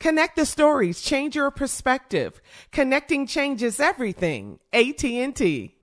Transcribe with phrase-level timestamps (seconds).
[0.00, 2.40] Connect the stories, change your perspective.
[2.72, 4.58] Connecting changes everything.
[4.72, 5.74] AT&T.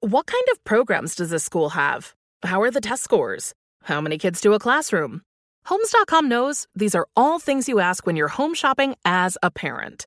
[0.00, 2.14] What kind of programs does this school have?
[2.42, 3.54] How are the test scores?
[3.82, 5.22] How many kids do a classroom?
[5.64, 10.06] Homes.com knows these are all things you ask when you're home shopping as a parent.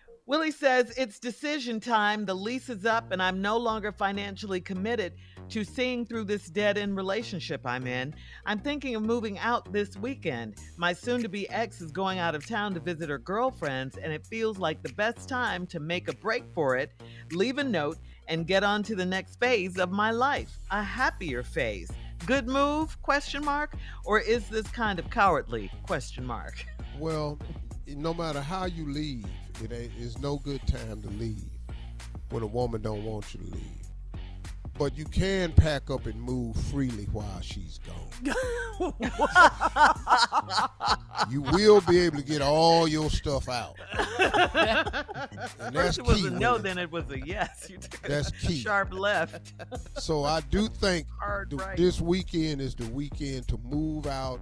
[0.27, 2.25] Willie says, It's decision time.
[2.25, 5.13] The lease is up, and I'm no longer financially committed
[5.49, 8.13] to seeing through this dead end relationship I'm in.
[8.45, 10.55] I'm thinking of moving out this weekend.
[10.77, 14.13] My soon to be ex is going out of town to visit her girlfriends, and
[14.13, 16.91] it feels like the best time to make a break for it,
[17.31, 21.41] leave a note, and get on to the next phase of my life, a happier
[21.41, 21.91] phase.
[22.27, 23.01] Good move?
[23.01, 23.73] Question mark.
[24.05, 25.71] Or is this kind of cowardly?
[25.83, 26.63] Question mark.
[26.99, 27.39] Well,
[27.97, 29.25] no matter how you leave,
[29.63, 31.43] it ain't it's no good time to leave
[32.29, 33.63] when a woman don't want you to leave.
[34.77, 38.33] But you can pack up and move freely while she's gone.
[41.29, 43.75] you will be able to get all your stuff out.
[45.59, 46.27] And that's First it was key.
[46.27, 47.67] a no, then it was a yes.
[47.69, 48.57] You took That's key.
[48.59, 49.53] sharp left.
[49.99, 51.77] So I do think right.
[51.77, 54.39] this weekend is the weekend to move out,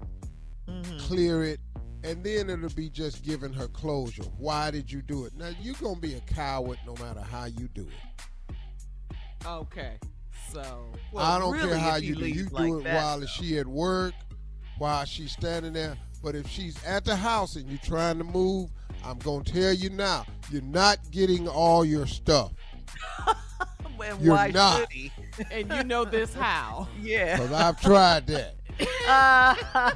[0.68, 0.98] Mm-hmm.
[1.00, 1.60] clear it,
[2.04, 4.24] and then it'll be just giving her closure.
[4.38, 5.34] Why did you do it?
[5.36, 8.56] Now you're gonna be a coward no matter how you do it.
[9.46, 9.98] Okay.
[10.52, 12.28] So, I don't really, care how if you he do.
[12.28, 14.14] You leaves do like it that, while she at work,
[14.80, 15.96] while she's standing there.
[16.24, 18.72] But if she's at the house and you're trying to move,
[19.06, 22.52] I'm gonna tell you now, you're not getting all your stuff.
[24.02, 24.80] And You're why not.
[24.80, 25.12] should he?
[25.52, 26.88] and you know this how?
[27.02, 27.38] Yeah.
[27.38, 28.56] Cause I've tried that.
[29.08, 29.94] I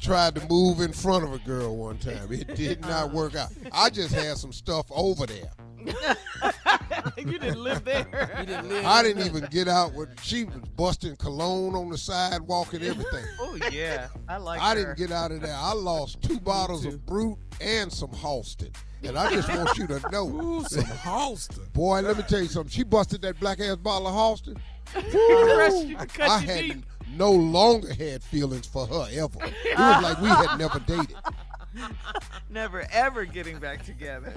[0.00, 2.30] tried to move in front of a girl one time.
[2.30, 3.50] It did not work out.
[3.72, 5.50] I just had some stuff over there.
[7.16, 8.36] you didn't live there.
[8.40, 11.98] You didn't live I didn't even get out with she was busting cologne on the
[11.98, 13.24] sidewalk and everything.
[13.40, 14.60] oh yeah, I like.
[14.60, 14.74] I her.
[14.76, 15.56] didn't get out of there.
[15.56, 18.74] I lost two bottles of Brut and some Halston.
[19.04, 20.28] And I just want you to know.
[20.28, 21.72] Ooh, some Halston.
[21.72, 22.70] Boy, let me tell you something.
[22.70, 24.56] She busted that black ass bottle of Halston.
[24.92, 26.84] Crushed I had deep.
[27.16, 29.38] No longer had feelings for her ever.
[29.42, 31.16] It was like we had never dated.
[32.50, 34.34] Never ever getting back together.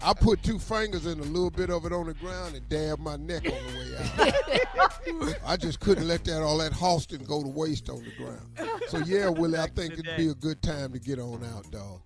[0.00, 3.02] I put two fingers in a little bit of it on the ground and dabbed
[3.02, 5.36] my neck on the way out.
[5.46, 8.80] I just couldn't let that all that Halston go to waste on the ground.
[8.88, 12.00] So yeah, Willie, I think it'd be a good time to get on out, dog.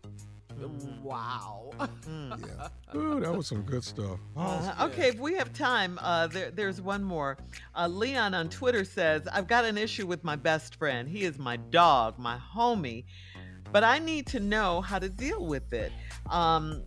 [1.03, 1.71] Wow.
[2.09, 2.69] Yeah.
[2.97, 4.19] Ooh, that was some good stuff.
[4.37, 7.37] Uh, okay, if we have time, uh, there, there's one more.
[7.77, 11.09] Uh, Leon on Twitter says, I've got an issue with my best friend.
[11.09, 13.05] He is my dog, my homie,
[13.73, 15.93] but I need to know how to deal with it.
[16.31, 16.83] Um,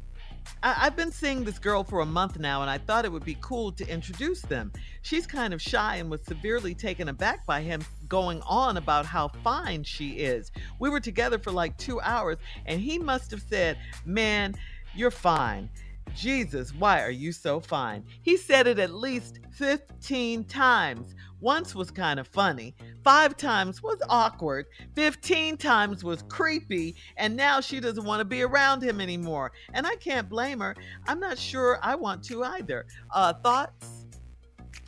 [0.63, 3.25] I- I've been seeing this girl for a month now, and I thought it would
[3.25, 4.71] be cool to introduce them.
[5.01, 9.29] She's kind of shy and was severely taken aback by him going on about how
[9.43, 10.51] fine she is.
[10.79, 14.55] We were together for like two hours, and he must have said, Man,
[14.93, 15.69] you're fine.
[16.15, 18.03] Jesus, why are you so fine?
[18.21, 21.15] He said it at least 15 times.
[21.39, 27.59] Once was kind of funny, five times was awkward, 15 times was creepy, and now
[27.59, 29.51] she doesn't want to be around him anymore.
[29.73, 30.75] And I can't blame her.
[31.07, 32.85] I'm not sure I want to either.
[33.11, 34.05] Uh, thoughts?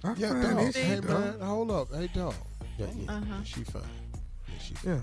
[0.04, 0.74] I Yeah, find dog.
[0.76, 1.94] Hey man, hold up.
[1.94, 2.36] Hey dog.
[2.78, 3.26] Yeah, yeah, Uh-huh.
[3.30, 3.82] yeah, she fine.
[4.48, 5.00] Yeah, she Yeah.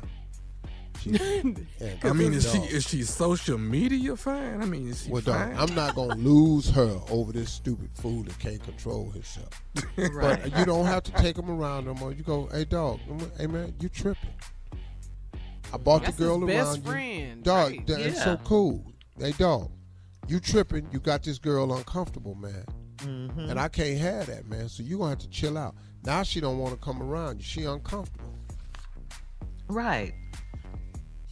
[1.04, 1.56] Fine.
[1.56, 1.66] She.
[1.86, 4.62] Yeah, I mean, is she is she social media fine?
[4.62, 5.52] I mean, is she Well, dog.
[5.56, 9.48] I'm not gonna lose her over this stupid fool that can't control himself.
[9.96, 12.12] But you don't have to take him around no more.
[12.12, 13.00] You go, hey dog,
[13.38, 14.30] hey man, you tripping?
[15.72, 16.90] I bought That's the girl his best around you.
[16.90, 17.86] friend, Dog, right.
[17.86, 18.24] that- it's Yeah.
[18.24, 18.84] so cool.
[19.18, 19.70] Hey dog,
[20.28, 20.86] you tripping?
[20.92, 22.64] You got this girl uncomfortable, man.
[22.98, 23.40] Mm-hmm.
[23.50, 24.68] And I can't have that, man.
[24.68, 25.74] So you gonna have to chill out.
[26.04, 27.44] Now she don't want to come around you.
[27.44, 28.34] She uncomfortable.
[29.68, 30.12] Right.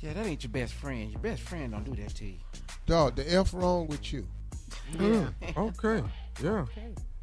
[0.00, 1.10] Yeah, that ain't your best friend.
[1.10, 2.38] Your best friend don't do that to you.
[2.86, 4.26] Dog, the F wrong with you.
[4.98, 5.28] Yeah.
[5.56, 6.02] okay.
[6.42, 6.64] Yeah.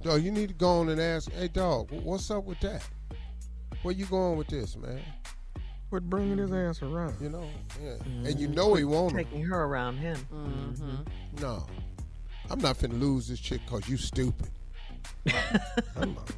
[0.01, 2.87] Dog, you need to go on and ask, hey dog, what's up with that?
[3.81, 5.01] Where you going with this, man?
[5.89, 7.15] Quit bringing his ass around.
[7.21, 7.45] You know,
[7.81, 7.91] yeah.
[7.91, 8.25] Mm-hmm.
[8.25, 9.15] And you know he won't.
[9.15, 10.17] Taking her around him.
[10.33, 11.41] Mm-hmm.
[11.41, 11.65] No,
[12.49, 14.49] I'm not finna lose this chick cause you stupid.
[15.95, 16.31] I'm not.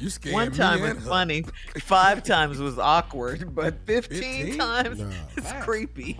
[0.00, 1.10] You scared One time and was her.
[1.10, 1.44] funny,
[1.80, 4.58] five times was awkward, but 15, 15?
[4.58, 5.10] times Nah.
[5.36, 6.18] is creepy.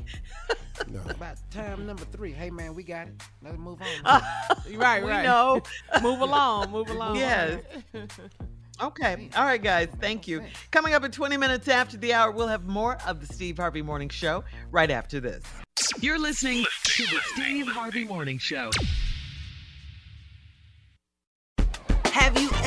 [0.89, 1.01] No.
[1.09, 2.33] About time number three.
[2.33, 3.15] Hey man, we got it.
[3.43, 4.23] Let's move on.
[4.75, 5.25] Right, we right.
[5.25, 5.63] know.
[6.03, 7.17] move along, move along.
[7.17, 7.61] Yes.
[8.83, 9.31] Okay.
[9.37, 9.89] All right, guys.
[10.01, 10.43] Thank you.
[10.71, 13.81] Coming up in 20 minutes after the hour, we'll have more of the Steve Harvey
[13.81, 15.43] Morning Show right after this.
[16.01, 18.71] You're listening to the Steve Harvey Morning Show.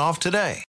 [0.00, 0.64] off today.